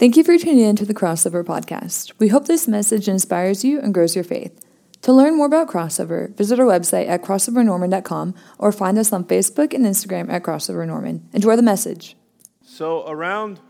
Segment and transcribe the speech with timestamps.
[0.00, 2.14] Thank you for tuning in to the Crossover Podcast.
[2.18, 4.58] We hope this message inspires you and grows your faith.
[5.02, 9.74] To learn more about Crossover, visit our website at crossovernorman.com or find us on Facebook
[9.74, 11.28] and Instagram at Crossover Norman.
[11.34, 12.16] Enjoy the message.
[12.62, 13.60] So, around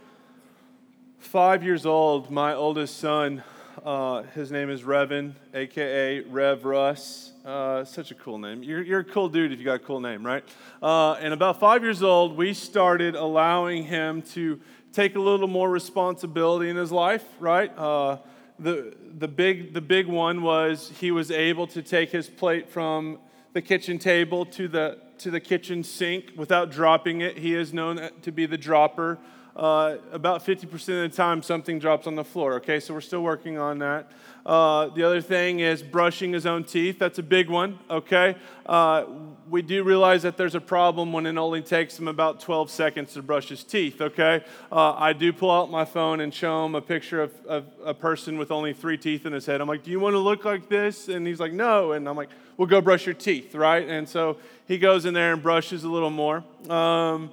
[1.18, 3.42] five years old, my oldest son,
[3.84, 7.32] uh, his name is Revan, aka Rev Russ.
[7.44, 8.62] Uh, such a cool name.
[8.62, 10.44] You're, you're a cool dude if you got a cool name, right?
[10.80, 14.60] Uh, and about five years old, we started allowing him to
[14.92, 17.76] take a little more responsibility in his life, right?
[17.76, 18.18] Uh,
[18.58, 23.18] the, the, big, the big one was he was able to take his plate from
[23.52, 27.38] the kitchen table to the, to the kitchen sink without dropping it.
[27.38, 29.18] He is known to be the dropper.
[29.56, 30.64] Uh, about 50%
[31.04, 32.80] of the time, something drops on the floor, okay?
[32.80, 34.10] So we're still working on that.
[34.46, 36.98] Uh, the other thing is brushing his own teeth.
[36.98, 38.36] That's a big one, okay?
[38.64, 39.04] Uh,
[39.50, 43.12] we do realize that there's a problem when it only takes him about 12 seconds
[43.14, 44.44] to brush his teeth, okay?
[44.70, 47.94] Uh, I do pull out my phone and show him a picture of, of, a
[47.94, 49.60] person with only three teeth in his head.
[49.60, 51.08] I'm like, Do you want to look like this?
[51.08, 51.92] And he's like, No.
[51.92, 53.86] And I'm like, Well, go brush your teeth, right?
[53.88, 54.36] And so
[54.66, 56.44] he goes in there and brushes a little more.
[56.68, 57.30] Um,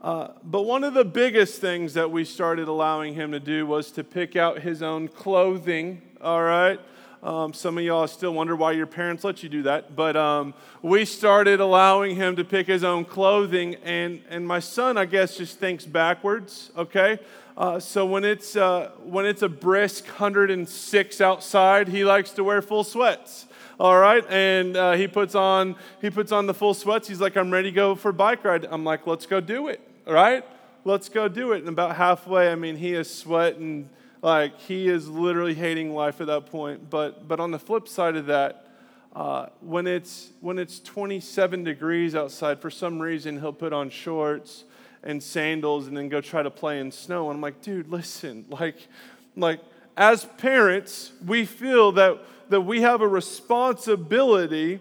[0.00, 3.90] uh, but one of the biggest things that we started allowing him to do was
[3.92, 6.78] to pick out his own clothing, all right?
[7.20, 9.96] Um, some of y'all still wonder why your parents let you do that.
[9.96, 13.74] But um, we started allowing him to pick his own clothing.
[13.82, 17.18] And, and my son, I guess, just thinks backwards, okay?
[17.56, 22.62] Uh, so when it's, uh, when it's a brisk 106 outside, he likes to wear
[22.62, 23.46] full sweats
[23.80, 27.36] all right and uh, he puts on he puts on the full sweats he's like
[27.36, 30.44] i'm ready to go for bike ride i'm like let's go do it right
[30.84, 33.88] let's go do it and about halfway i mean he is sweating
[34.22, 36.90] like he is literally hating life at that point.
[36.90, 38.66] But but on the flip side of that,
[39.14, 44.64] uh, when it's when it's 27 degrees outside, for some reason he'll put on shorts
[45.02, 47.30] and sandals and then go try to play in snow.
[47.30, 48.88] And I'm like, dude, listen, like
[49.36, 49.60] like
[49.96, 54.80] as parents, we feel that that we have a responsibility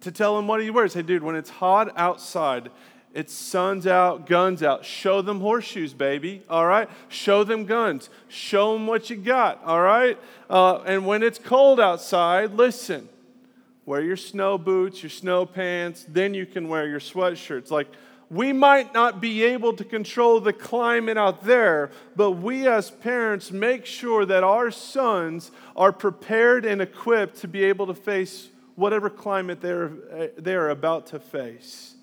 [0.00, 0.94] to tell him what he wears.
[0.94, 2.70] Hey, dude, when it's hot outside
[3.14, 4.84] it's suns out, guns out.
[4.84, 6.42] Show them horseshoes, baby.
[6.50, 6.90] All right?
[7.08, 8.10] Show them guns.
[8.26, 9.62] Show them what you got.
[9.64, 10.18] All right?
[10.50, 13.08] Uh, and when it's cold outside, listen.
[13.86, 16.04] Wear your snow boots, your snow pants.
[16.08, 17.70] Then you can wear your sweatshirts.
[17.70, 17.86] Like,
[18.30, 23.52] we might not be able to control the climate out there, but we as parents
[23.52, 29.08] make sure that our sons are prepared and equipped to be able to face whatever
[29.08, 31.93] climate they're, uh, they're about to face.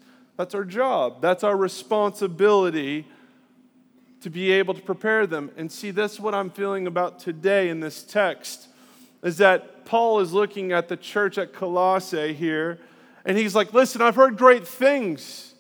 [0.41, 1.22] That's our job.
[1.22, 3.06] That's our responsibility
[4.22, 5.52] to be able to prepare them.
[5.56, 8.68] And see, that's what I'm feeling about today in this text
[9.22, 12.79] is that Paul is looking at the church at Colossae here,
[13.24, 15.53] and he's like, listen, I've heard great things.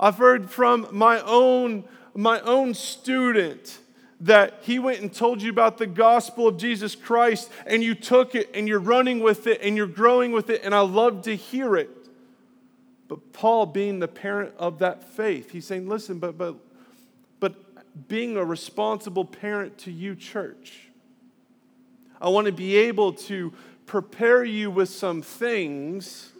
[0.00, 3.78] I've heard from my own, my own student
[4.22, 8.34] that he went and told you about the gospel of Jesus Christ, and you took
[8.34, 11.36] it and you're running with it and you're growing with it, and I love to
[11.36, 11.90] hear it.
[13.08, 16.56] But Paul, being the parent of that faith, he's saying, listen, but, but,
[17.40, 17.54] but
[18.06, 20.88] being a responsible parent to you, church,
[22.20, 23.52] I want to be able to
[23.86, 26.32] prepare you with some things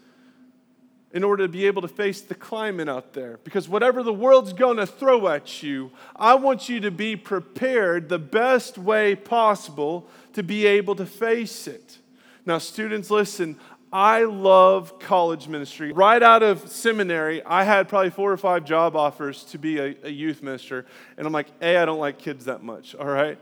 [1.12, 3.40] in order to be able to face the climate out there.
[3.42, 8.10] Because whatever the world's going to throw at you, I want you to be prepared
[8.10, 11.98] the best way possible to be able to face it.
[12.44, 13.58] Now, students, listen,
[13.92, 15.92] I love college ministry.
[15.92, 19.94] Right out of seminary, I had probably four or five job offers to be a,
[20.02, 20.84] a, youth minister.
[21.16, 23.38] And I'm like, A, I don't like kids that much, all right?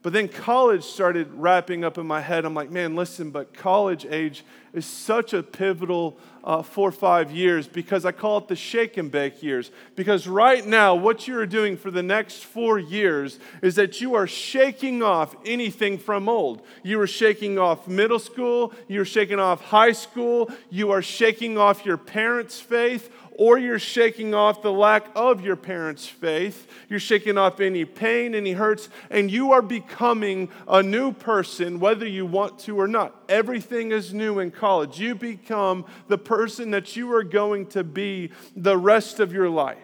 [0.00, 2.44] But then college started wrapping up in my head.
[2.44, 7.30] I'm like, man, listen, but college age is such a pivotal uh, four or five
[7.30, 9.70] years because I call it the shake and bake years.
[9.96, 14.14] Because right now, what you are doing for the next four years is that you
[14.14, 16.62] are shaking off anything from old.
[16.82, 21.86] You are shaking off middle school, you're shaking off high school, you are shaking off
[21.86, 26.68] your parents' faith or you're shaking off the lack of your parents' faith.
[26.88, 32.06] You're shaking off any pain, any hurts, and you are becoming a new person, whether
[32.06, 33.24] you want to or not.
[33.28, 35.00] Everything is new in college.
[35.00, 39.78] You become the person that you are going to be the rest of your life.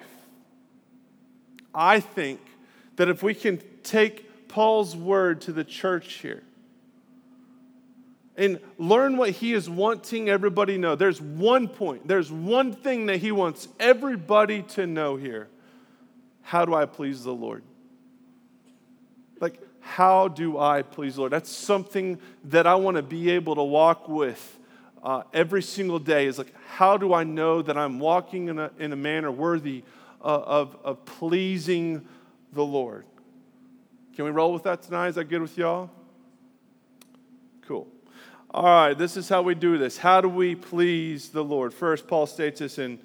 [1.74, 2.40] I think
[2.96, 6.42] that if we can take Paul's word to the church here,
[8.40, 10.96] and learn what he is wanting everybody know.
[10.96, 15.48] There's one point, there's one thing that he wants everybody to know here.
[16.40, 17.62] How do I please the Lord?
[19.40, 21.32] Like, how do I please the Lord?
[21.32, 24.58] That's something that I want to be able to walk with
[25.02, 26.26] uh, every single day.
[26.26, 29.84] Is like, how do I know that I'm walking in a, in a manner worthy
[30.24, 32.08] uh, of, of pleasing
[32.54, 33.04] the Lord?
[34.16, 35.08] Can we roll with that tonight?
[35.08, 35.90] Is that good with y'all?
[38.52, 39.98] All right, this is how we do this.
[39.98, 41.72] How do we please the Lord?
[41.72, 42.98] First, Paul states this in,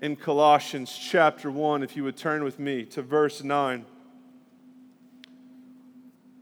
[0.00, 1.82] in Colossians chapter 1.
[1.82, 3.84] If you would turn with me to verse 9.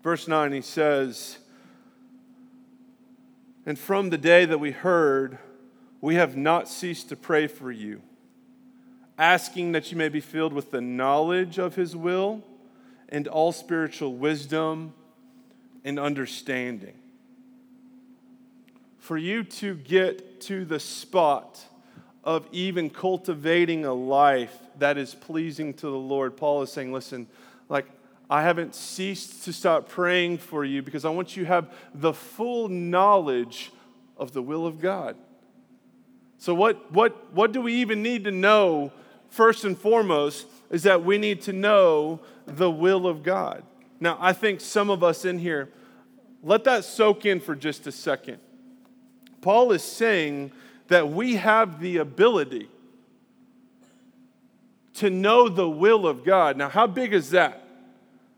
[0.02, 1.38] Verse 9, he says,
[3.64, 5.38] And from the day that we heard,
[6.02, 8.02] we have not ceased to pray for you,
[9.16, 12.42] asking that you may be filled with the knowledge of his will
[13.08, 14.92] and all spiritual wisdom
[15.82, 17.00] and understanding
[19.00, 21.58] for you to get to the spot
[22.22, 27.26] of even cultivating a life that is pleasing to the Lord, Paul is saying, listen,
[27.68, 27.86] like,
[28.28, 32.12] I haven't ceased to stop praying for you because I want you to have the
[32.12, 33.72] full knowledge
[34.16, 35.16] of the will of God.
[36.38, 38.92] So, what, what, what do we even need to know
[39.30, 43.62] first and foremost is that we need to know the will of God.
[43.98, 45.70] Now, I think some of us in here,
[46.42, 48.38] let that soak in for just a second.
[49.40, 50.52] Paul is saying
[50.88, 52.68] that we have the ability
[54.94, 56.56] to know the will of God.
[56.56, 57.64] Now, how big is that?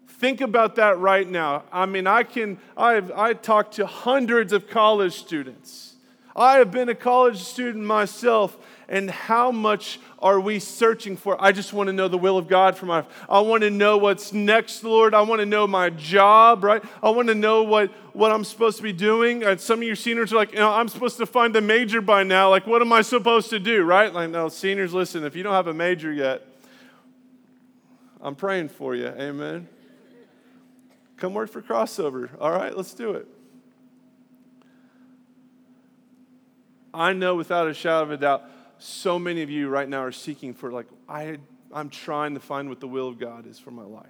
[0.07, 1.65] Think about that right now.
[1.73, 5.97] I mean, I can, I've, I talked to hundreds of college students.
[6.37, 8.57] I have been a college student myself,
[8.93, 11.43] and how much are we searching for?
[11.43, 13.07] I just want to know the will of God for my life.
[13.27, 15.15] I want to know what's next, Lord.
[15.15, 16.85] I want to know my job, right?
[17.03, 19.45] I want to know what, what I'm supposed to be doing.
[19.45, 22.03] And some of your seniors are like, you know, I'm supposed to find a major
[22.03, 22.51] by now.
[22.51, 24.13] Like, what am I supposed to do, right?
[24.13, 26.47] Like, no, seniors, listen, if you don't have a major yet,
[28.21, 29.07] I'm praying for you.
[29.07, 29.69] Amen.
[31.17, 32.29] Come work for crossover.
[32.39, 33.27] All right, let's do it.
[36.93, 38.45] I know without a shadow of a doubt
[38.83, 41.39] so many of you right now are seeking for, like, I,
[41.73, 44.07] I'm trying to find what the will of God is for my life.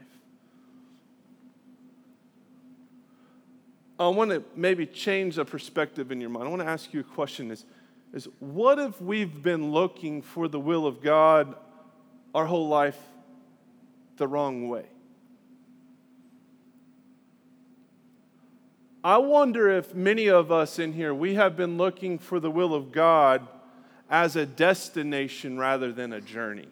[4.01, 6.47] I want to maybe change the perspective in your mind.
[6.47, 7.67] I want to ask you a question is,
[8.15, 11.55] is what if we've been looking for the will of God
[12.35, 12.99] our whole life
[14.17, 14.87] the wrong way?
[19.05, 22.75] I wonder if many of us in here, we have been looking for the will
[22.75, 23.47] of God
[24.13, 26.69] as a destination rather than a journey.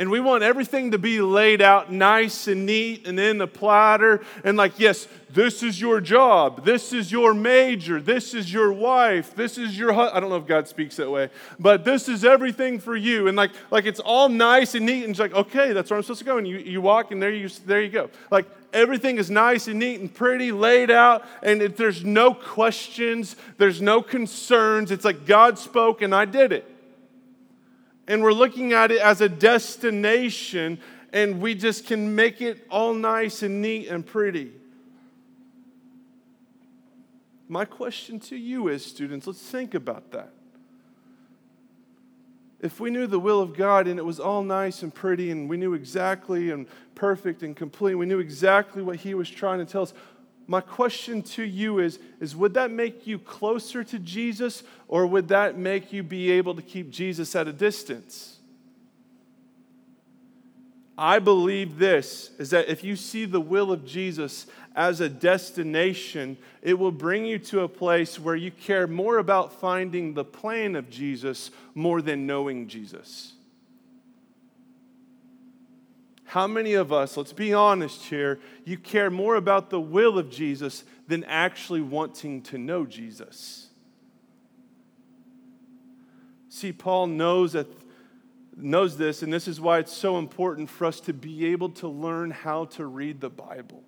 [0.00, 4.22] And we want everything to be laid out nice and neat and in a platter.
[4.44, 6.64] And, like, yes, this is your job.
[6.64, 8.00] This is your major.
[8.00, 9.36] This is your wife.
[9.36, 10.16] This is your husband.
[10.16, 13.28] I don't know if God speaks that way, but this is everything for you.
[13.28, 15.04] And, like, like it's all nice and neat.
[15.04, 16.38] And it's like, okay, that's where I'm supposed to go.
[16.38, 18.08] And you, you walk, and there you, there you go.
[18.30, 23.36] Like, everything is nice and neat and pretty, laid out, and it, there's no questions,
[23.58, 24.90] there's no concerns.
[24.90, 26.69] It's like God spoke and I did it.
[28.06, 30.80] And we're looking at it as a destination,
[31.12, 34.52] and we just can make it all nice and neat and pretty.
[37.48, 40.32] My question to you is, students, let's think about that.
[42.60, 45.48] If we knew the will of God and it was all nice and pretty and
[45.48, 49.64] we knew exactly and perfect and complete, we knew exactly what He was trying to
[49.64, 49.94] tell us,
[50.50, 55.28] my question to you is, is would that make you closer to Jesus or would
[55.28, 58.38] that make you be able to keep Jesus at a distance?
[60.98, 66.36] I believe this is that if you see the will of Jesus as a destination,
[66.62, 70.74] it will bring you to a place where you care more about finding the plan
[70.74, 73.34] of Jesus more than knowing Jesus.
[76.30, 80.30] How many of us, let's be honest here, you care more about the will of
[80.30, 83.66] Jesus than actually wanting to know Jesus?
[86.48, 87.66] See, Paul knows that
[88.56, 91.88] knows this, and this is why it's so important for us to be able to
[91.88, 93.82] learn how to read the Bible.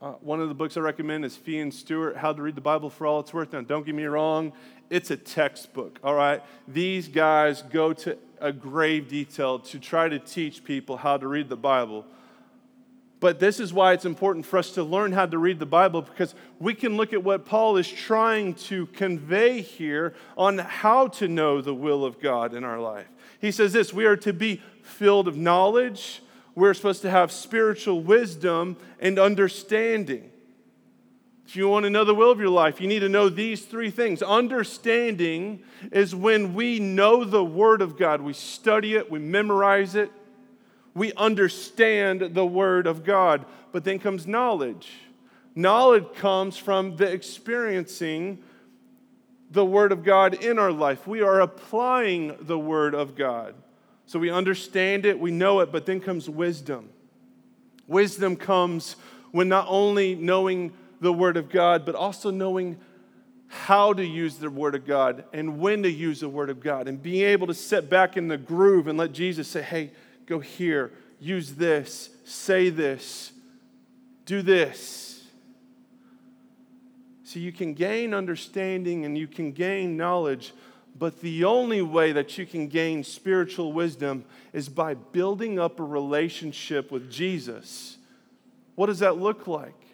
[0.00, 2.60] Uh, one of the books I recommend is Fee and Stuart, How to Read the
[2.60, 3.52] Bible for All It's Worth.
[3.52, 4.52] Now, don't get me wrong,
[4.90, 6.40] it's a textbook, all right?
[6.68, 11.48] These guys go to a grave detail to try to teach people how to read
[11.48, 12.04] the Bible.
[13.18, 16.02] But this is why it's important for us to learn how to read the Bible
[16.02, 21.26] because we can look at what Paul is trying to convey here on how to
[21.26, 23.08] know the will of God in our life.
[23.40, 26.22] He says this we are to be filled of knowledge,
[26.54, 30.30] we're supposed to have spiritual wisdom and understanding.
[31.46, 33.64] If you want to know the will of your life, you need to know these
[33.64, 34.20] three things.
[34.20, 35.62] Understanding
[35.92, 40.10] is when we know the Word of God, we study it, we memorize it,
[40.92, 43.44] we understand the Word of God.
[43.70, 44.88] But then comes knowledge.
[45.54, 48.42] Knowledge comes from the experiencing
[49.52, 51.06] the Word of God in our life.
[51.06, 53.54] We are applying the Word of God.
[54.06, 56.88] So we understand it, we know it, but then comes wisdom.
[57.86, 58.96] Wisdom comes
[59.30, 60.72] when not only knowing
[61.06, 62.78] the Word of God, but also knowing
[63.46, 66.88] how to use the Word of God and when to use the Word of God
[66.88, 69.92] and being able to sit back in the groove and let Jesus say, hey,
[70.26, 73.30] go here, use this, say this,
[74.24, 75.22] do this.
[77.22, 80.54] So you can gain understanding and you can gain knowledge,
[80.98, 85.84] but the only way that you can gain spiritual wisdom is by building up a
[85.84, 87.96] relationship with Jesus.
[88.74, 89.85] What does that look like?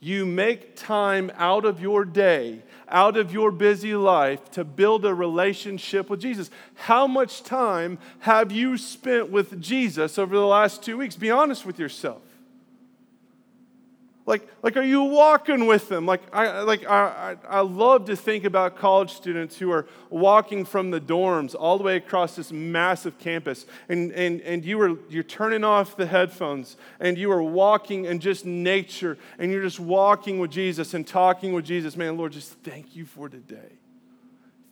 [0.00, 5.12] You make time out of your day, out of your busy life to build a
[5.12, 6.50] relationship with Jesus.
[6.74, 11.16] How much time have you spent with Jesus over the last two weeks?
[11.16, 12.22] Be honest with yourself.
[14.28, 16.04] Like, like are you walking with them?
[16.04, 20.90] Like, I, like I, I love to think about college students who are walking from
[20.90, 25.22] the dorms all the way across this massive campus, and, and, and you are, you're
[25.22, 30.38] turning off the headphones, and you are walking in just nature, and you're just walking
[30.38, 31.96] with Jesus and talking with Jesus.
[31.96, 33.78] Man, Lord, just thank you for today.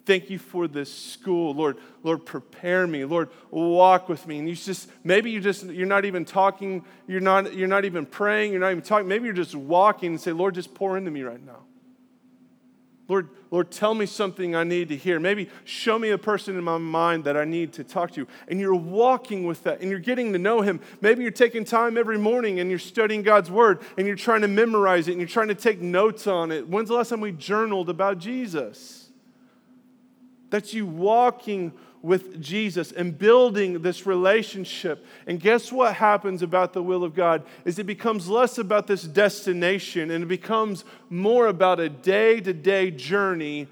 [0.07, 1.53] Thank you for this school.
[1.53, 3.05] Lord, Lord, prepare me.
[3.05, 4.39] Lord, walk with me.
[4.39, 8.07] And you just, maybe you just, you're not even talking, you're not, you're not even
[8.07, 9.09] praying, you're not even talking.
[9.09, 11.65] Maybe you're just walking and say, Lord, just pour into me right now.
[13.09, 15.19] Lord, Lord, tell me something I need to hear.
[15.19, 18.29] Maybe show me a person in my mind that I need to talk to.
[18.47, 20.81] And you're walking with that and you're getting to know him.
[21.01, 24.49] Maybe you're taking time every morning and you're studying God's word and you're trying to
[24.49, 26.69] memorize it and you're trying to take notes on it.
[26.69, 29.06] When's the last time we journaled about Jesus?
[30.51, 31.73] That's you walking
[32.03, 35.05] with Jesus and building this relationship.
[35.27, 39.03] And guess what happens about the will of God is it becomes less about this
[39.03, 43.67] destination and it becomes more about a day-to-day journey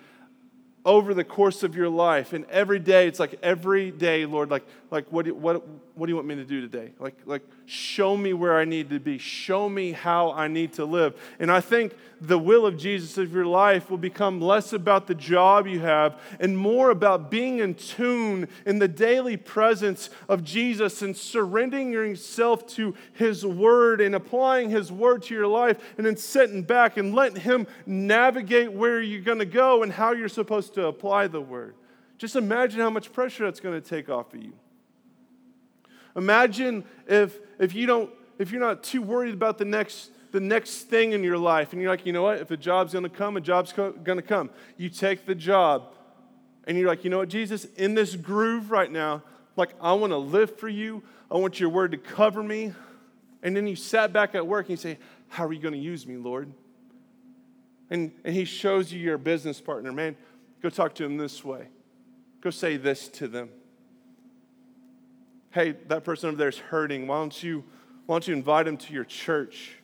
[0.85, 2.33] over the course of your life.
[2.33, 6.17] And every day, it's like every day, Lord, like, like what, what, what do you
[6.17, 6.93] want me to do today?
[6.99, 9.19] Like, like, show me where I need to be.
[9.19, 11.15] Show me how I need to live.
[11.39, 15.15] And I think the will of Jesus of your life will become less about the
[15.15, 21.03] job you have and more about being in tune in the daily presence of Jesus
[21.03, 26.17] and surrendering yourself to His Word and applying His Word to your life and then
[26.17, 30.75] sitting back and letting Him navigate where you're going to go and how you're supposed
[30.75, 31.75] to apply the Word.
[32.19, 34.53] Just imagine how much pressure that's going to take off of you.
[36.17, 40.89] Imagine if, if you don't if you're not too worried about the next the next
[40.89, 42.39] thing in your life and you're like, you know what?
[42.39, 44.51] If a job's to come, a job's co- to come.
[44.77, 45.93] You take the job
[46.67, 49.23] and you're like, you know what, Jesus, in this groove right now,
[49.55, 51.05] like I want to live for you.
[51.31, 52.73] I want your word to cover me.
[53.45, 55.81] And then you sat back at work and you say, how are you going to
[55.81, 56.53] use me, Lord?
[57.91, 59.93] And, and he shows you your business partner.
[59.93, 60.17] Man,
[60.63, 61.69] go talk to him this way.
[62.41, 63.51] Go say this to them.
[65.55, 67.07] Hey, that person over there is hurting.
[67.07, 67.63] Why don't you,
[68.07, 69.77] why don't you invite him to your church?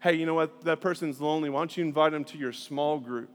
[0.00, 0.64] Hey, you know what?
[0.64, 1.50] That person's lonely.
[1.50, 3.28] Why don't you invite them to your small group?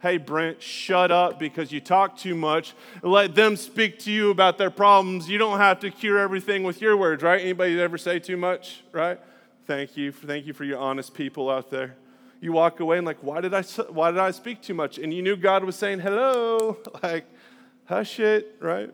[0.00, 2.74] Hey, Brent, shut up because you talk too much.
[3.00, 5.28] Let them speak to you about their problems.
[5.28, 7.40] You don't have to cure everything with your words, right?
[7.40, 9.20] Anybody ever say too much, right?
[9.68, 10.10] Thank you.
[10.10, 11.94] Thank you for your honest people out there.
[12.40, 14.98] You walk away and like, why did I, why did I speak too much?
[14.98, 17.24] And you knew God was saying hello, like,
[17.84, 18.92] hush it, right?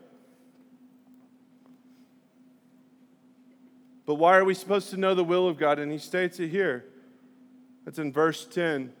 [4.05, 5.79] But why are we supposed to know the will of God?
[5.79, 6.85] And he states it here.
[7.83, 8.93] That's in verse 10.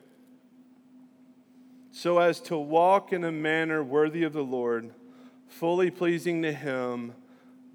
[1.91, 4.93] So as to walk in a manner worthy of the Lord,
[5.47, 7.13] fully pleasing to him,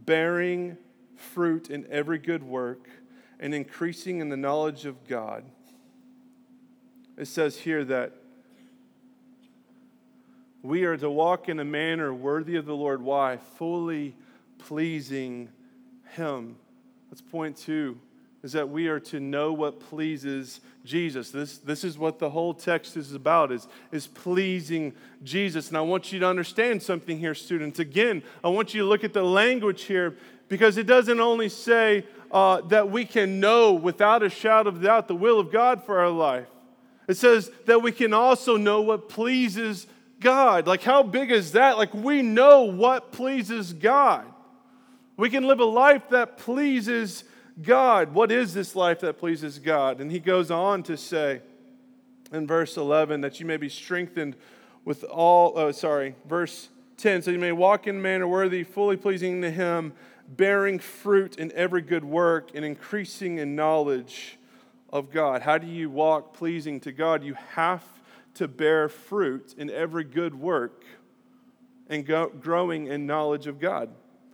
[0.04, 0.76] bearing
[1.14, 2.88] fruit in every good work,
[3.38, 5.44] and increasing in the knowledge of God.
[7.16, 8.12] It says here that
[10.62, 13.02] we are to walk in a manner worthy of the Lord.
[13.02, 13.38] Why?
[13.38, 14.14] Fully
[14.58, 15.48] pleasing
[16.14, 16.56] him.
[17.10, 17.98] That's point two,
[18.42, 21.30] is that we are to know what pleases Jesus.
[21.30, 25.68] This, this is what the whole text is about, is, is pleasing Jesus.
[25.68, 27.78] And I want you to understand something here, students.
[27.80, 30.16] Again, I want you to look at the language here
[30.48, 35.08] because it doesn't only say uh, that we can know without a shadow of doubt
[35.08, 36.46] the will of God for our life.
[37.08, 39.88] It says that we can also know what pleases
[40.20, 40.68] God.
[40.68, 41.76] Like, how big is that?
[41.76, 44.24] Like, we know what pleases God.
[45.20, 47.24] We can live a life that pleases
[47.60, 48.14] God.
[48.14, 50.00] What is this life that pleases God?
[50.00, 51.42] And he goes on to say
[52.32, 54.34] in verse 11 that you may be strengthened
[54.86, 59.42] with all, oh, sorry, verse 10, so you may walk in manner worthy, fully pleasing
[59.42, 59.92] to him,
[60.26, 64.38] bearing fruit in every good work and increasing in knowledge
[64.90, 65.42] of God.
[65.42, 67.22] How do you walk pleasing to God?
[67.22, 67.84] You have
[68.36, 70.82] to bear fruit in every good work
[71.90, 73.90] and go, growing in knowledge of God.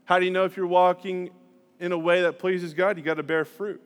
[0.07, 1.31] How do you know if you're walking
[1.79, 3.83] in a way that pleases God, you got to bear fruit.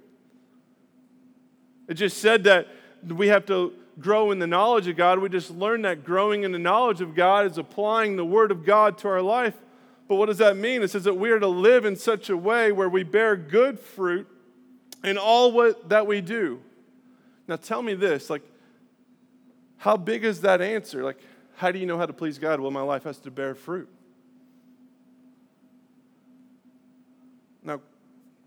[1.89, 2.69] It just said that
[3.07, 5.19] we have to grow in the knowledge of God.
[5.19, 8.65] We just learned that growing in the knowledge of God is applying the Word of
[8.65, 9.55] God to our life.
[10.07, 10.83] But what does that mean?
[10.83, 13.79] It says that we are to live in such a way where we bear good
[13.79, 14.29] fruit
[15.03, 16.61] in all what, that we do.
[17.49, 18.43] Now tell me this, like,
[19.79, 21.03] how big is that answer?
[21.03, 21.19] Like,
[21.57, 22.61] how do you know how to please God?
[22.61, 23.89] Well, my life has to bear fruit.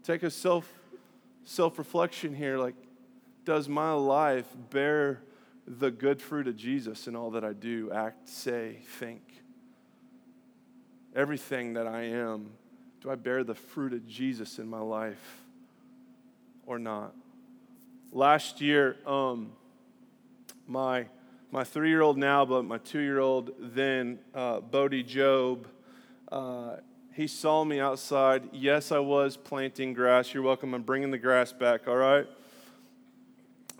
[0.03, 0.71] Take a self
[1.45, 2.57] self reflection here.
[2.57, 2.75] Like,
[3.45, 5.21] does my life bear
[5.65, 9.21] the good fruit of Jesus in all that I do, act, say, think?
[11.15, 12.51] Everything that I am,
[13.01, 15.41] do I bear the fruit of Jesus in my life
[16.65, 17.13] or not?
[18.11, 19.53] Last year, um,
[20.67, 21.07] my
[21.51, 25.67] my three year old now, but my two year old then, uh, Bodie Job,
[26.31, 26.77] uh,
[27.13, 28.49] he saw me outside.
[28.51, 30.33] Yes, I was planting grass.
[30.33, 30.73] You're welcome.
[30.73, 32.27] I'm bringing the grass back, all right?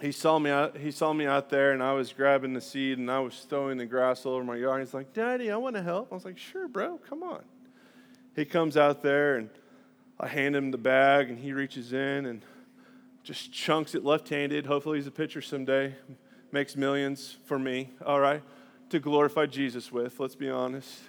[0.01, 2.97] He saw me out, he saw me out there and I was grabbing the seed
[2.97, 4.81] and I was throwing the grass all over my yard.
[4.81, 6.11] He's like, Daddy, I want to help.
[6.11, 7.43] I was like, Sure, bro, come on.
[8.35, 9.49] He comes out there and
[10.19, 12.41] I hand him the bag and he reaches in and
[13.23, 14.65] just chunks it left handed.
[14.65, 15.95] Hopefully, he's a pitcher someday
[16.53, 18.43] makes millions for me, all right,
[18.87, 20.99] to glorify Jesus with, let's be honest.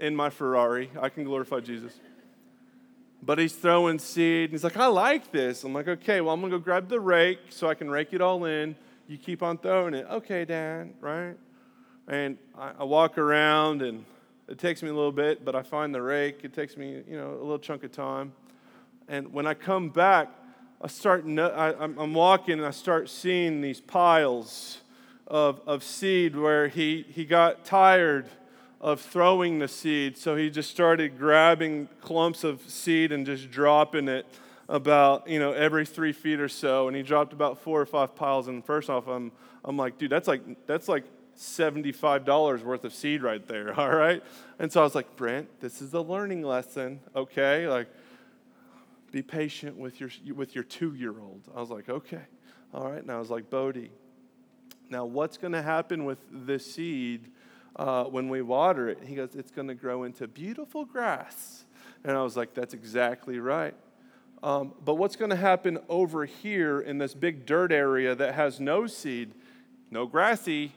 [0.00, 1.92] In my Ferrari, I can glorify Jesus.
[3.22, 4.44] But he's throwing seed.
[4.44, 5.62] And he's like, I like this.
[5.62, 8.14] I'm like, okay, well, I'm going to go grab the rake so I can rake
[8.14, 8.74] it all in.
[9.06, 10.06] You keep on throwing it.
[10.10, 11.36] Okay, Dad, right?
[12.08, 14.06] And I, I walk around and
[14.48, 16.40] it takes me a little bit, but I find the rake.
[16.44, 18.32] It takes me, you know, a little chunk of time.
[19.06, 20.30] And when I come back,
[20.80, 24.78] I start, I, I'm walking and I start seeing these piles
[25.26, 28.30] of, of seed where he, he got tired
[28.80, 30.16] of throwing the seed.
[30.16, 34.26] So he just started grabbing clumps of seed and just dropping it
[34.68, 36.88] about, you know, every three feet or so.
[36.88, 38.48] And he dropped about four or five piles.
[38.48, 39.32] And first off, I'm,
[39.64, 41.04] I'm like, dude, that's like, that's like
[41.36, 43.74] $75 worth of seed right there.
[43.78, 44.22] All right.
[44.58, 47.00] And so I was like, Brent, this is a learning lesson.
[47.14, 47.68] Okay.
[47.68, 47.88] Like,
[49.12, 51.42] be patient with your, with your two year old.
[51.54, 52.22] I was like, okay.
[52.72, 53.02] All right.
[53.02, 53.90] And I was like, Bodie,
[54.88, 57.30] now what's going to happen with this seed
[57.76, 58.98] uh, when we water it?
[59.04, 61.64] He goes, it's going to grow into beautiful grass.
[62.04, 63.74] And I was like, that's exactly right.
[64.42, 68.58] Um, but what's going to happen over here in this big dirt area that has
[68.58, 69.34] no seed,
[69.90, 70.72] no grassy,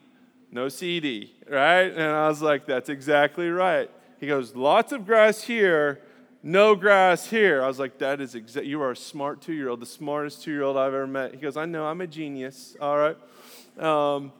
[0.51, 1.91] no seedy, right?
[1.91, 3.89] And I was like, that's exactly right.
[4.19, 6.01] He goes, lots of grass here,
[6.43, 7.63] no grass here.
[7.63, 8.65] I was like, that is exact.
[8.65, 11.34] You are a smart two year old, the smartest two year old I've ever met.
[11.34, 12.75] He goes, I know, I'm a genius.
[12.82, 13.17] All right.
[13.79, 14.34] Um,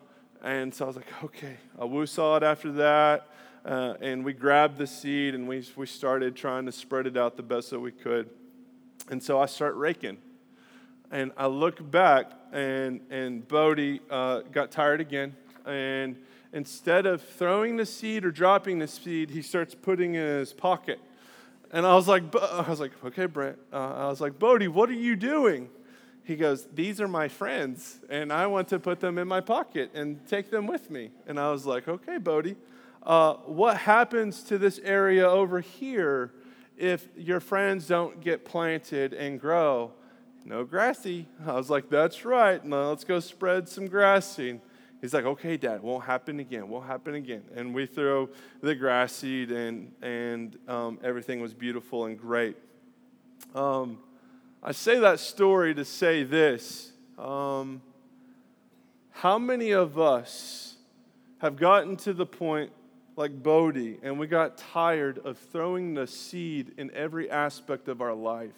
[0.44, 1.58] and so I was like, okay.
[1.80, 3.28] I woo saw it after that.
[3.66, 7.38] Uh, and we grabbed the seed and we, we started trying to spread it out
[7.38, 8.30] the best that we could.
[9.10, 10.18] And so I start raking.
[11.12, 15.36] And I look back, and, and Bodie uh, got tired again.
[15.66, 16.18] And
[16.52, 20.54] instead of throwing the seed or dropping the seed, he starts putting it in his
[20.54, 21.00] pocket.
[21.72, 23.60] And I was like, I was like, okay, Brent.
[23.72, 25.70] Uh, I was like, Bodie, what are you doing?
[26.26, 29.92] He goes, these are my friends, and I want to put them in my pocket
[29.94, 31.12] and take them with me.
[31.28, 32.56] And I was like, okay, Bodie,
[33.04, 36.32] uh, what happens to this area over here
[36.78, 39.92] if your friends don't get planted and grow?
[40.46, 41.28] No grassy.
[41.46, 42.64] I was like, that's right.
[42.64, 44.62] Now let's go spread some grass seed.
[45.02, 47.44] He's like, okay, Dad, won't happen again, won't happen again.
[47.54, 48.30] And we throw
[48.62, 52.56] the grass seed, and, and um, everything was beautiful and great.
[53.54, 54.00] Um,
[54.66, 56.94] I say that story to say this.
[57.18, 57.82] Um,
[59.12, 60.76] how many of us
[61.40, 62.72] have gotten to the point
[63.18, 68.14] like Bodie and we got tired of throwing the seed in every aspect of our
[68.14, 68.56] life?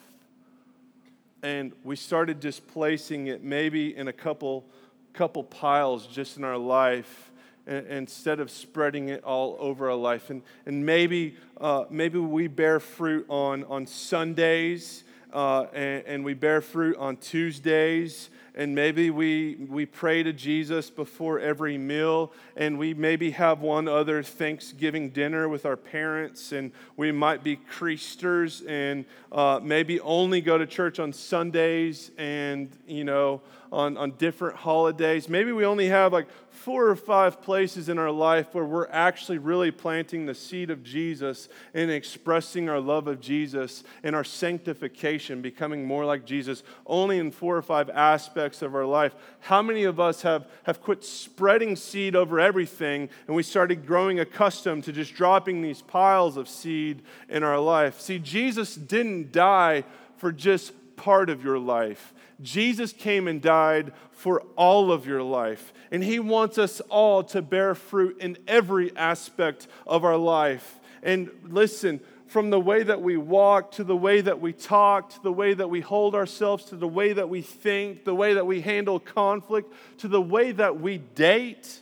[1.42, 4.64] And we started displacing it maybe in a couple
[5.12, 7.32] couple piles just in our life
[7.66, 10.30] instead of spreading it all over our life.
[10.30, 15.05] And, and maybe, uh, maybe we bear fruit on, on Sundays
[15.36, 18.30] uh, and, and, we bear fruit on Tuesdays.
[18.58, 23.90] And maybe we, we pray to Jesus before every meal, and we maybe have one
[23.90, 30.40] other Thanksgiving dinner with our parents, and we might be creasters and uh, maybe only
[30.40, 32.12] go to church on Sundays.
[32.18, 33.42] And, you know,
[33.76, 35.28] on, on different holidays.
[35.28, 39.38] Maybe we only have like four or five places in our life where we're actually
[39.38, 45.42] really planting the seed of Jesus and expressing our love of Jesus and our sanctification,
[45.42, 49.14] becoming more like Jesus, only in four or five aspects of our life.
[49.42, 54.22] How many of us have, have quit spreading seed over everything and we started growing
[54.22, 58.00] accustomed to just dropping these piles of seed in our life?
[58.00, 59.84] See, Jesus didn't die
[60.18, 62.14] for just part of your life.
[62.42, 65.74] Jesus came and died for all of your life.
[65.92, 70.80] And He wants us all to bear fruit in every aspect of our life.
[71.02, 75.22] And listen, from the way that we walk to the way that we talk to
[75.22, 78.46] the way that we hold ourselves to the way that we think, the way that
[78.46, 81.80] we handle conflict, to the way that we date.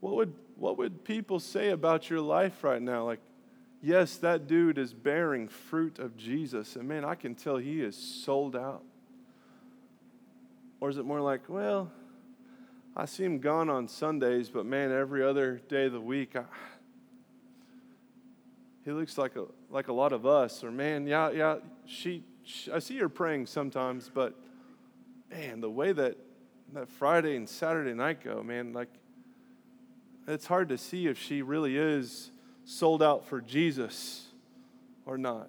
[0.00, 3.04] What would, what would people say about your life right now?
[3.04, 3.20] Like,
[3.82, 7.96] yes, that dude is bearing fruit of Jesus, and man, I can tell he is
[7.96, 8.82] sold out.
[10.80, 11.92] Or is it more like, well,
[12.96, 16.44] I see him gone on Sundays, but man, every other day of the week, I,
[18.84, 20.64] he looks like a, like a lot of us.
[20.64, 24.34] Or man, yeah, yeah, she, she, I see her praying sometimes, but
[25.30, 26.16] man, the way that
[26.72, 28.88] that Friday and Saturday night go, man, like
[30.28, 32.30] it's hard to see if she really is
[32.64, 34.26] sold out for Jesus
[35.06, 35.48] or not.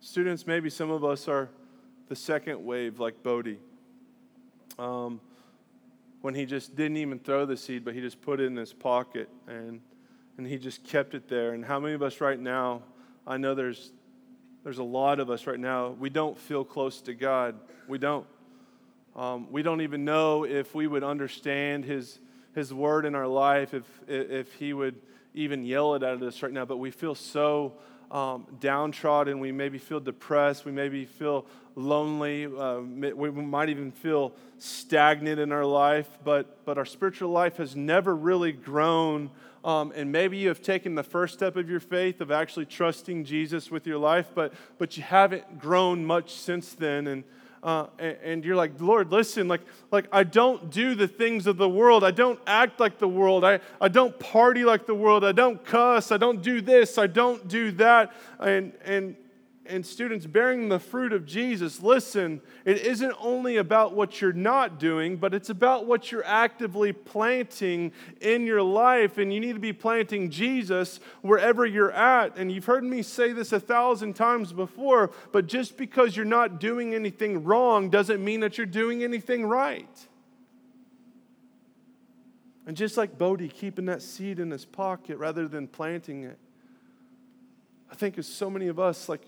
[0.00, 1.50] Students, maybe some of us are
[2.08, 3.58] the second wave, like Bodie.
[4.78, 5.20] Um,
[6.20, 8.72] when he just didn't even throw the seed, but he just put it in his
[8.72, 9.80] pocket and,
[10.38, 11.54] and he just kept it there.
[11.54, 12.82] And how many of us right now,
[13.26, 13.92] I know there's,
[14.64, 17.56] there's a lot of us right now, we don't feel close to God.
[17.88, 18.26] We don't.
[19.14, 22.18] Um, we don't even know if we would understand his,
[22.54, 24.96] his word in our life, if, if he would
[25.36, 27.74] even yell it at us right now, but we feel so
[28.10, 29.38] um, downtrodden.
[29.38, 30.64] We maybe feel depressed.
[30.64, 32.46] We maybe feel lonely.
[32.46, 37.76] Uh, we might even feel stagnant in our life, but, but our spiritual life has
[37.76, 39.30] never really grown.
[39.62, 43.24] Um, and maybe you have taken the first step of your faith of actually trusting
[43.24, 47.06] Jesus with your life, but, but you haven't grown much since then.
[47.06, 47.24] And,
[47.66, 51.56] uh, and, and, you're like, Lord, listen, like, like I don't do the things of
[51.56, 52.04] the world.
[52.04, 53.44] I don't act like the world.
[53.44, 55.24] I, I don't party like the world.
[55.24, 56.12] I don't cuss.
[56.12, 56.96] I don't do this.
[56.96, 58.12] I don't do that.
[58.38, 59.16] And, and,
[59.68, 64.78] and students bearing the fruit of Jesus, listen, it isn't only about what you're not
[64.78, 69.18] doing, but it's about what you're actively planting in your life.
[69.18, 72.36] And you need to be planting Jesus wherever you're at.
[72.36, 76.60] And you've heard me say this a thousand times before, but just because you're not
[76.60, 80.08] doing anything wrong doesn't mean that you're doing anything right.
[82.66, 86.38] And just like Bodie keeping that seed in his pocket rather than planting it,
[87.90, 89.22] I think of so many of us, like,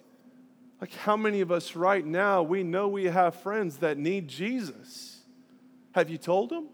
[0.80, 5.20] like, how many of us right now, we know we have friends that need Jesus?
[5.92, 6.68] Have you told them?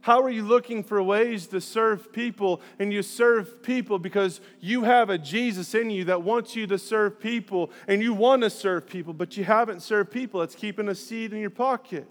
[0.00, 2.60] How are you looking for ways to serve people?
[2.78, 6.78] And you serve people because you have a Jesus in you that wants you to
[6.78, 10.42] serve people and you want to serve people, but you haven't served people.
[10.42, 12.08] It's keeping a seed in your pocket.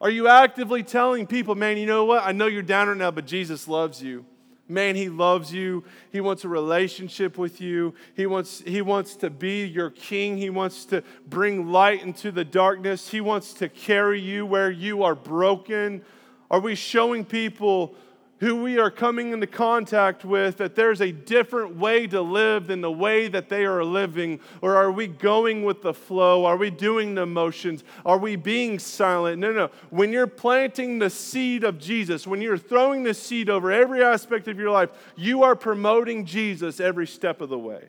[0.00, 2.22] Are you actively telling people, man, you know what?
[2.24, 4.24] I know you're down right now, but Jesus loves you.
[4.68, 5.82] Man, he loves you.
[6.12, 7.94] He wants a relationship with you.
[8.14, 10.36] He wants, he wants to be your king.
[10.36, 13.08] He wants to bring light into the darkness.
[13.08, 16.02] He wants to carry you where you are broken.
[16.50, 17.94] Are we showing people
[18.40, 22.80] who we are coming into contact with that there's a different way to live than
[22.80, 24.40] the way that they are living?
[24.62, 26.44] Or are we going with the flow?
[26.44, 27.84] Are we doing the motions?
[28.06, 29.38] Are we being silent?
[29.38, 29.70] No, no.
[29.90, 34.48] When you're planting the seed of Jesus, when you're throwing the seed over every aspect
[34.48, 37.88] of your life, you are promoting Jesus every step of the way.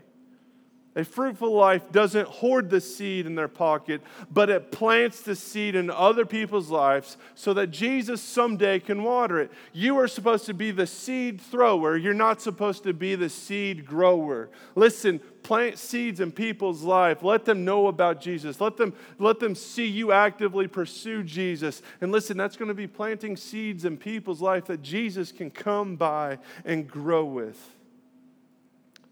[0.95, 5.75] A fruitful life doesn't hoard the seed in their pocket, but it plants the seed
[5.75, 9.51] in other people's lives so that Jesus someday can water it.
[9.71, 13.85] You are supposed to be the seed thrower, you're not supposed to be the seed
[13.85, 14.49] grower.
[14.73, 17.21] Listen, plant seeds in people's life.
[17.21, 18.59] Let them know about Jesus.
[18.59, 21.83] Let them, let them see you actively pursue Jesus.
[22.01, 25.95] And listen, that's going to be planting seeds in people's life that Jesus can come
[25.95, 27.78] by and grow with.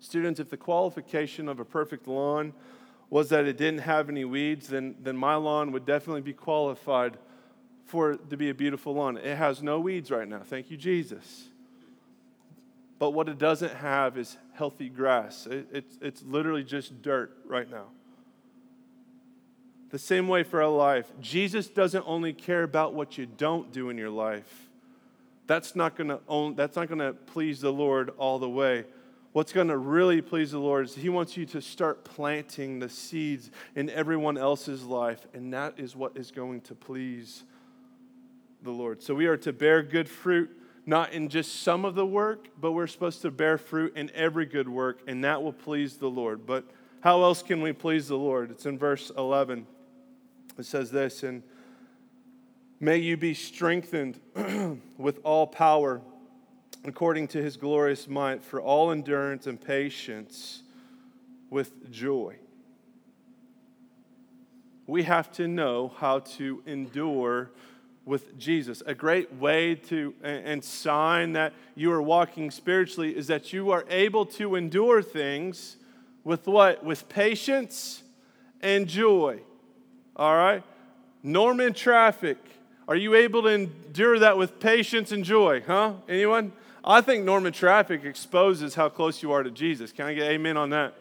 [0.07, 2.53] Students, if the qualification of a perfect lawn
[3.09, 7.17] was that it didn't have any weeds, then, then my lawn would definitely be qualified
[7.83, 9.17] for it to be a beautiful lawn.
[9.17, 10.43] It has no weeds right now.
[10.45, 11.49] Thank you, Jesus.
[12.99, 15.45] But what it doesn't have is healthy grass.
[15.45, 17.87] It, it's, it's literally just dirt right now.
[19.89, 21.11] The same way for our life.
[21.19, 24.69] Jesus doesn't only care about what you don't do in your life.
[25.47, 28.85] That's not going to that's not going to please the Lord all the way
[29.33, 32.89] what's going to really please the Lord is He wants you to start planting the
[32.89, 37.43] seeds in everyone else's life, and that is what is going to please
[38.63, 39.01] the Lord.
[39.01, 40.49] So we are to bear good fruit,
[40.85, 44.45] not in just some of the work, but we're supposed to bear fruit in every
[44.45, 46.45] good work, and that will please the Lord.
[46.45, 46.65] But
[47.01, 48.51] how else can we please the Lord?
[48.51, 49.67] It's in verse 11.
[50.57, 51.43] It says this, and
[52.79, 54.19] may you be strengthened
[54.97, 56.01] with all power
[56.87, 60.63] according to his glorious might, for all endurance and patience
[61.49, 62.35] with joy.
[64.85, 67.51] We have to know how to endure
[68.05, 68.81] with Jesus.
[68.85, 73.83] A great way to and sign that you are walking spiritually is that you are
[73.89, 75.75] able to endure things
[76.23, 76.85] with what?
[76.85, 78.03] With patience
[78.61, 79.41] and joy.
[80.15, 80.63] All right?
[81.21, 82.37] Norman traffic.
[82.87, 85.61] Are you able to endure that with patience and joy?
[85.67, 85.95] Huh?
[86.07, 86.53] Anyone?
[86.83, 89.91] I think Norman traffic exposes how close you are to Jesus.
[89.91, 90.93] Can I get amen on that?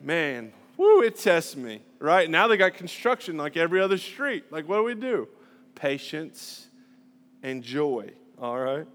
[0.00, 2.28] Man, whoo, it tests me, right?
[2.28, 4.52] Now they got construction like every other street.
[4.52, 5.28] Like, what do we do?
[5.74, 6.68] Patience
[7.42, 8.86] and joy, all right?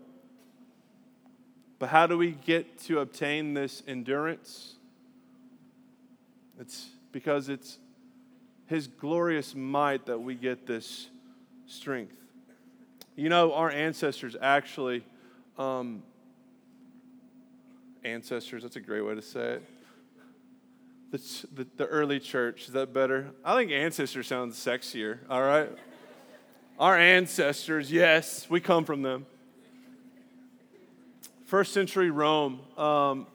[1.79, 4.75] But how do we get to obtain this endurance?
[6.59, 7.77] It's because it's
[8.67, 11.09] His glorious might that we get this
[11.65, 12.15] strength.
[13.15, 15.03] You know, our ancestors actually,
[15.57, 16.03] um,
[18.03, 19.63] ancestors, that's a great way to say it.
[21.11, 23.31] The, the, the early church, is that better?
[23.45, 25.69] I think ancestor sounds sexier, all right?
[26.79, 29.27] Our ancestors, yes, we come from them.
[31.45, 32.61] First century Rome.
[32.77, 33.27] Um,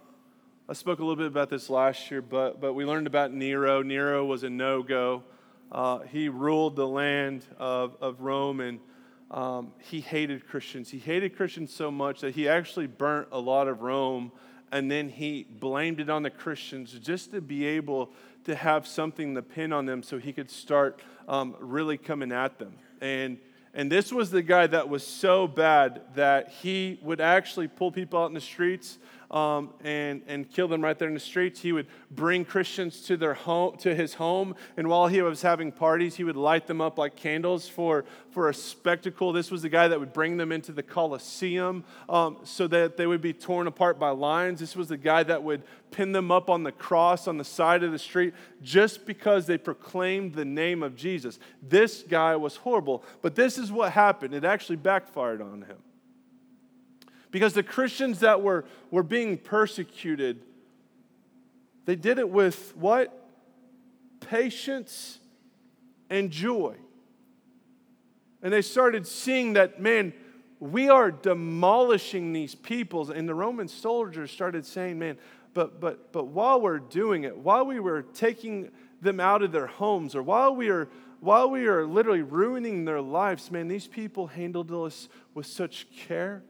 [0.68, 3.82] I spoke a little bit about this last year, but, but we learned about Nero.
[3.82, 5.22] Nero was a no go.
[5.70, 8.80] Uh, he ruled the land of, of Rome and
[9.30, 10.90] um, he hated Christians.
[10.90, 14.32] He hated Christians so much that he actually burnt a lot of Rome
[14.70, 18.10] and then he blamed it on the Christians just to be able
[18.44, 22.58] to have something to pin on them so he could start um, really coming at
[22.58, 22.74] them.
[23.00, 23.38] And,
[23.74, 28.22] and this was the guy that was so bad that he would actually pull people
[28.22, 28.98] out in the streets
[29.30, 31.60] um, and, and kill them right there in the streets.
[31.60, 35.72] He would bring Christians to, their home, to his home, and while he was having
[35.72, 39.32] parties, he would light them up like candles for, for a spectacle.
[39.32, 43.06] This was the guy that would bring them into the Colosseum um, so that they
[43.06, 44.60] would be torn apart by lions.
[44.60, 47.82] This was the guy that would pin them up on the cross on the side
[47.82, 51.38] of the street just because they proclaimed the name of Jesus.
[51.62, 54.34] This guy was horrible, but this is what happened.
[54.34, 55.78] It actually backfired on him.
[57.30, 60.40] Because the Christians that were, were being persecuted,
[61.84, 63.14] they did it with what?
[64.20, 65.18] Patience
[66.08, 66.76] and joy.
[68.42, 70.12] And they started seeing that, man,
[70.60, 73.10] we are demolishing these peoples.
[73.10, 75.18] And the Roman soldiers started saying, man,
[75.54, 79.66] but, but, but while we're doing it, while we were taking them out of their
[79.66, 80.88] homes, or while we are,
[81.20, 86.42] while we are literally ruining their lives, man, these people handled us with such care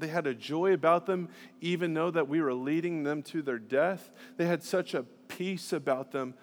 [0.00, 1.28] they had a joy about them,
[1.60, 4.10] even though that we were leading them to their death.
[4.36, 6.34] They had such a peace about them.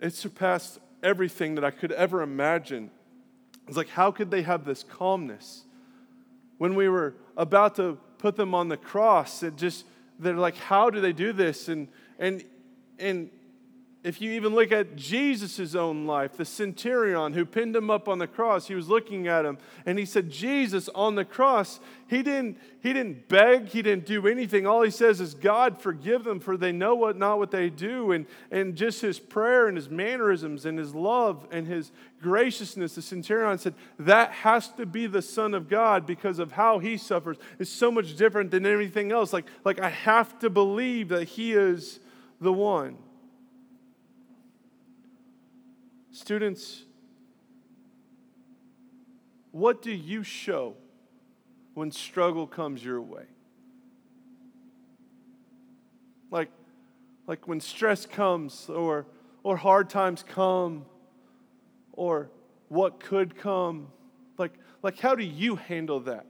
[0.00, 2.90] It surpassed everything that I could ever imagine.
[3.66, 5.64] It's like, how could they have this calmness?
[6.58, 9.84] When we were about to put them on the cross, it just,
[10.18, 11.68] they're like, how do they do this?
[11.68, 12.44] And, and,
[12.98, 13.30] and
[14.04, 18.18] if you even look at Jesus' own life, the centurion who pinned him up on
[18.18, 22.22] the cross, he was looking at him and he said, Jesus on the cross, he
[22.22, 24.66] didn't, he didn't beg, he didn't do anything.
[24.66, 28.12] All he says is, God, forgive them, for they know what not what they do.
[28.12, 31.90] And, and just his prayer and his mannerisms and his love and his
[32.20, 36.78] graciousness, the centurion said, that has to be the Son of God because of how
[36.78, 37.38] he suffers.
[37.58, 39.32] It's so much different than anything else.
[39.32, 42.00] Like, like I have to believe that he is
[42.38, 42.98] the one.
[46.14, 46.84] Students,
[49.50, 50.76] what do you show
[51.74, 53.24] when struggle comes your way?
[56.30, 56.50] Like,
[57.26, 59.06] like when stress comes or,
[59.42, 60.86] or hard times come
[61.92, 62.30] or
[62.68, 63.88] what could come.
[64.38, 64.52] Like,
[64.84, 66.26] like how do you handle that?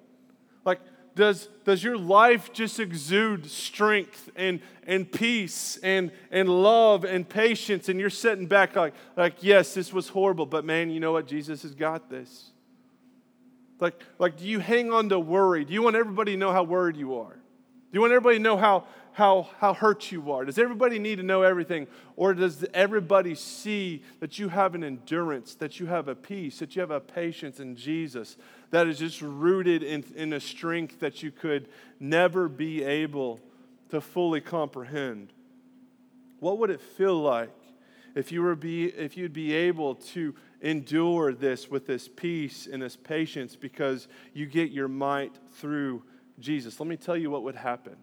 [1.15, 7.89] Does, does your life just exude strength and, and peace and, and love and patience?
[7.89, 11.27] And you're sitting back like, like, yes, this was horrible, but man, you know what?
[11.27, 12.51] Jesus has got this.
[13.79, 15.65] Like, like, do you hang on to worry?
[15.65, 17.37] Do you want everybody to know how worried you are?
[17.95, 20.45] Do you want everybody to know how, how, how hurt you are?
[20.45, 21.87] Does everybody need to know everything?
[22.17, 26.75] Or does everybody see that you have an endurance, that you have a peace, that
[26.75, 28.37] you have a patience in Jesus
[28.73, 31.69] that is just rooted in, in a strength that you could
[32.01, 33.39] never be able
[33.91, 35.33] to fully comprehend?
[36.41, 37.55] What would it feel like
[38.17, 42.83] if you were be if you'd be able to endure this with this peace and
[42.83, 46.03] this patience because you get your might through
[46.39, 46.81] Jesus?
[46.81, 47.97] Let me tell you what would happen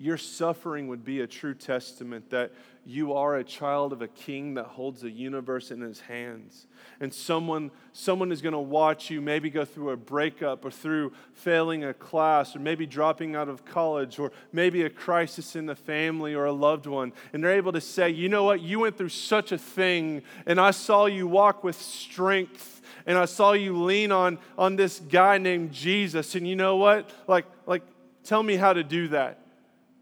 [0.00, 2.50] your suffering would be a true testament that
[2.86, 6.66] you are a child of a king that holds the universe in his hands.
[7.00, 11.12] And someone, someone is going to watch you maybe go through a breakup or through
[11.34, 15.76] failing a class or maybe dropping out of college or maybe a crisis in the
[15.76, 17.12] family or a loved one.
[17.34, 20.58] And they're able to say, you know what, you went through such a thing, and
[20.58, 22.79] I saw you walk with strength
[23.10, 26.36] and I saw you lean on, on this guy named Jesus.
[26.36, 27.10] And you know what?
[27.26, 27.82] Like, like,
[28.22, 29.40] tell me how to do that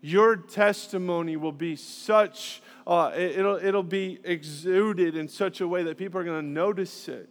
[0.00, 5.82] your testimony will be such, uh, it, will it'll be exuded in such a way
[5.82, 7.28] that people are going to notice it.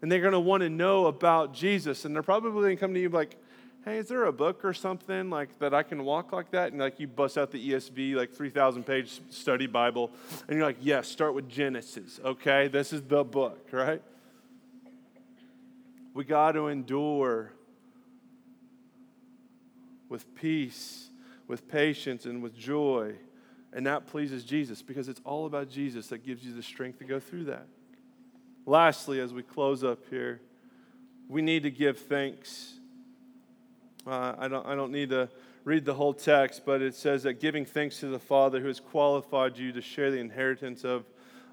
[0.00, 2.04] And they're going to want to know about Jesus.
[2.04, 3.36] And they're probably going to come to you like,
[3.84, 6.70] hey, is there a book or something like that I can walk like that?
[6.70, 10.12] And like you bust out the ESV, like 3,000 page study Bible.
[10.46, 12.68] And you're like, yes, start with Genesis, okay?
[12.68, 14.02] This is the book, right?
[16.18, 17.52] We got to endure
[20.08, 21.10] with peace
[21.46, 23.14] with patience and with joy.
[23.72, 27.04] And that pleases Jesus because it's all about Jesus that gives you the strength to
[27.04, 27.68] go through that.
[28.66, 30.40] Lastly, as we close up here,
[31.28, 32.74] we need to give thanks.
[34.04, 35.28] Uh, I, don't, I don't need to
[35.62, 38.80] read the whole text, but it says that giving thanks to the Father who has
[38.80, 41.04] qualified you to share the inheritance of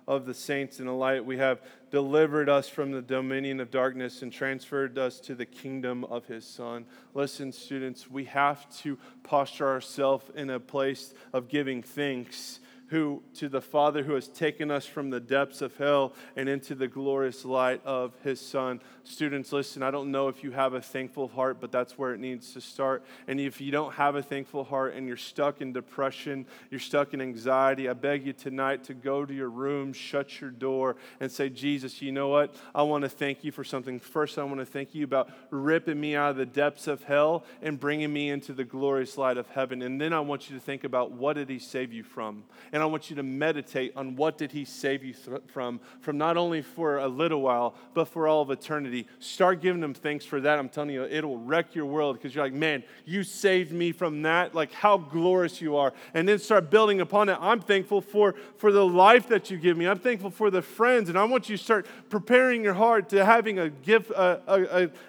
[0.08, 1.26] of the saints in the light.
[1.26, 6.04] We have delivered us from the dominion of darkness and transferred us to the kingdom
[6.06, 6.86] of his Son.
[7.14, 13.50] Listen, students, we have to posture ourselves in a place of giving thanks who to
[13.50, 17.44] the Father who has taken us from the depths of hell and into the glorious
[17.44, 18.80] light of his Son.
[19.04, 22.20] Students, listen, I don't know if you have a thankful heart, but that's where it
[22.20, 23.04] needs to start.
[23.28, 27.14] And if you don't have a thankful heart and you're stuck in depression, you're stuck
[27.14, 31.32] in anxiety, I beg you tonight to go to your room, shut your door, and
[31.32, 32.54] say, Jesus, you know what?
[32.74, 34.00] I want to thank you for something.
[34.00, 37.46] First, I want to thank you about ripping me out of the depths of hell
[37.62, 39.82] and bringing me into the glorious light of heaven.
[39.82, 42.44] And then I want you to think about what did he save you from?
[42.76, 46.18] And I want you to meditate on what did he save you th- from, from
[46.18, 49.08] not only for a little while, but for all of eternity.
[49.20, 50.60] Start giving him thanks for that.
[50.60, 54.24] I'm telling you, it'll wreck your world because you're like, man, you saved me from
[54.24, 54.54] that.
[54.54, 55.94] Like how glorious you are.
[56.14, 57.38] And then start building upon it.
[57.40, 59.88] I'm thankful for, for the life that you give me.
[59.88, 61.08] I'm thankful for the friends.
[61.08, 64.42] And I want you to start preparing your heart to having a, give, a,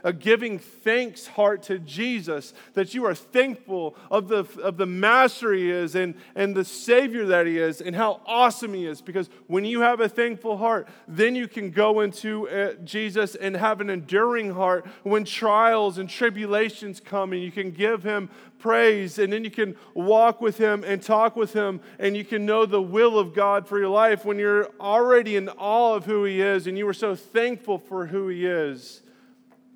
[0.04, 4.86] a, a giving thanks heart to Jesus, that you are thankful of the, of the
[4.86, 9.00] master he is and, and the savior that he is and how awesome He is.
[9.00, 13.56] Because when you have a thankful heart, then you can go into uh, Jesus and
[13.56, 19.18] have an enduring heart when trials and tribulations come, and you can give Him praise,
[19.18, 22.66] and then you can walk with Him and talk with Him, and you can know
[22.66, 26.40] the will of God for your life when you're already in awe of who He
[26.40, 29.02] is and you are so thankful for who He is.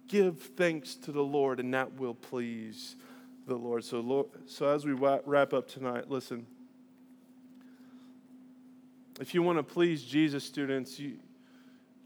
[0.09, 2.97] Give thanks to the Lord, and that will please
[3.47, 3.85] the Lord.
[3.85, 6.47] So, Lord, so as we wrap up tonight, listen.
[9.21, 11.19] If you want to please Jesus, students, you,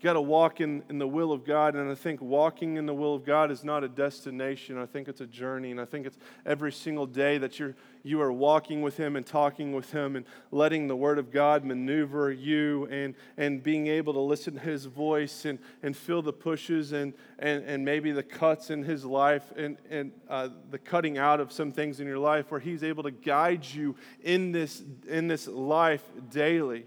[0.05, 1.75] got to walk in, in the will of God.
[1.75, 4.77] And I think walking in the will of God is not a destination.
[4.77, 5.71] I think it's a journey.
[5.71, 9.25] And I think it's every single day that you're, you are walking with Him and
[9.25, 14.13] talking with Him and letting the Word of God maneuver you and, and being able
[14.13, 18.23] to listen to His voice and, and feel the pushes and, and, and maybe the
[18.23, 22.19] cuts in His life and, and uh, the cutting out of some things in your
[22.19, 26.85] life where He's able to guide you in this, in this life daily.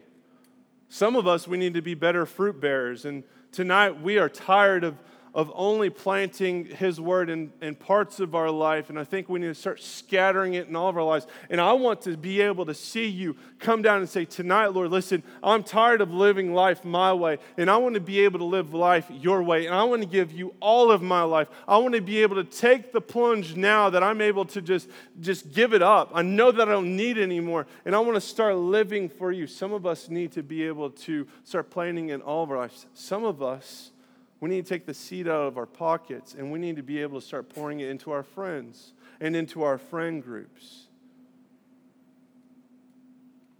[0.89, 3.05] Some of us, we need to be better fruit bearers.
[3.05, 4.95] And tonight, we are tired of
[5.37, 8.89] of only planting His word in, in parts of our life.
[8.89, 11.27] And I think we need to start scattering it in all of our lives.
[11.51, 14.89] And I want to be able to see you come down and say, Tonight, Lord,
[14.89, 17.37] listen, I'm tired of living life my way.
[17.55, 19.67] And I want to be able to live life your way.
[19.67, 21.49] And I want to give you all of my life.
[21.67, 24.89] I want to be able to take the plunge now that I'm able to just,
[25.19, 26.09] just give it up.
[26.15, 27.67] I know that I don't need it anymore.
[27.85, 29.45] And I want to start living for you.
[29.45, 32.87] Some of us need to be able to start planning in all of our lives.
[32.95, 33.91] Some of us,
[34.39, 37.01] we need to take the seed out of our pockets and we need to be
[37.01, 40.83] able to start pouring it into our friends and into our friend groups.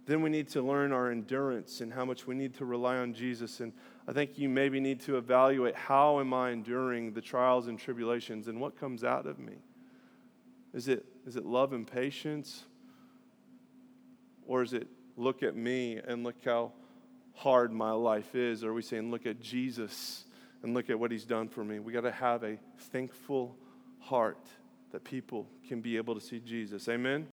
[0.06, 3.12] Then we need to learn our endurance and how much we need to rely on
[3.12, 3.60] Jesus.
[3.60, 3.72] And
[4.06, 8.48] I think you maybe need to evaluate how am I enduring the trials and tribulations
[8.48, 9.54] and what comes out of me?
[10.72, 12.64] Is it, is it love and patience?
[14.46, 14.86] Or is it
[15.16, 16.72] look at me and look how
[17.34, 18.64] hard my life is?
[18.64, 20.24] Or are we saying look at Jesus
[20.62, 21.78] and look at what he's done for me.
[21.78, 22.58] We got to have a
[22.92, 23.56] thankful
[24.00, 24.46] heart
[24.92, 26.88] that people can be able to see Jesus.
[26.88, 27.28] Amen.